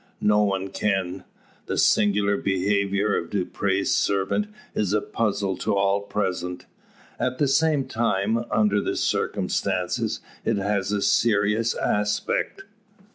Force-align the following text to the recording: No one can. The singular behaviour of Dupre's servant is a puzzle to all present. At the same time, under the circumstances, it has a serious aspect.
No 0.19 0.41
one 0.41 0.69
can. 0.69 1.25
The 1.67 1.77
singular 1.77 2.35
behaviour 2.35 3.15
of 3.15 3.29
Dupre's 3.29 3.91
servant 3.93 4.47
is 4.73 4.93
a 4.93 4.99
puzzle 5.01 5.55
to 5.57 5.75
all 5.75 6.01
present. 6.01 6.65
At 7.19 7.37
the 7.37 7.47
same 7.47 7.85
time, 7.85 8.43
under 8.49 8.81
the 8.81 8.95
circumstances, 8.95 10.19
it 10.43 10.57
has 10.57 10.91
a 10.91 11.03
serious 11.03 11.75
aspect. 11.75 12.63